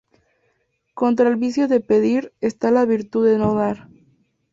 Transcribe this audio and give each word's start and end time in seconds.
Contra 0.95 1.29
el 1.29 1.35
vicio 1.35 1.67
de 1.67 1.79
pedir 1.79 2.33
está 2.41 2.71
la 2.71 2.85
virtud 2.85 3.27
de 3.27 3.37
no 3.37 3.53
dar 3.53 3.87